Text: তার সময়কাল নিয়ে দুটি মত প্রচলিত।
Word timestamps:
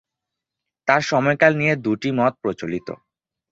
তার 0.87 1.01
সময়কাল 1.03 1.51
নিয়ে 1.55 1.73
দুটি 1.85 2.09
মত 2.11 2.33
প্রচলিত। 2.41 2.87